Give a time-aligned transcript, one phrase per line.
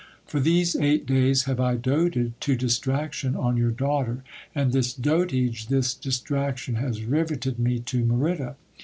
[0.25, 4.23] For these eight days have I doted to distraction on your daughter;
[4.55, 8.55] and this dotage, this dis traction, has riveted me to Merida.